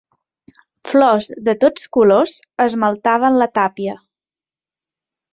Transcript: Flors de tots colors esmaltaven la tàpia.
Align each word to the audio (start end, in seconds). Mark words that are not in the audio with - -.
Flors 0.91 1.27
de 1.49 1.53
tots 1.63 1.83
colors 1.97 2.33
esmaltaven 2.65 3.37
la 3.41 3.47
tàpia. 3.59 3.93